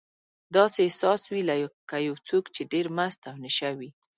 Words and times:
داسې 0.55 0.79
احساس 0.83 1.21
وي 1.31 1.41
لکه 1.51 1.97
یو 2.07 2.15
څوک 2.27 2.43
چې 2.55 2.61
ډېر 2.73 2.85
مست 2.97 3.21
او 3.29 3.35
نشه 3.45 3.69
وي. 3.77 3.89